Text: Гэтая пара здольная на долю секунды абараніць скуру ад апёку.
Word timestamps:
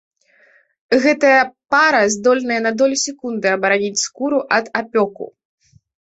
Гэтая 1.03 1.41
пара 1.73 1.99
здольная 2.13 2.57
на 2.67 2.71
долю 2.79 2.97
секунды 3.05 3.47
абараніць 3.57 4.03
скуру 4.05 4.39
ад 4.57 4.65
апёку. 4.81 5.29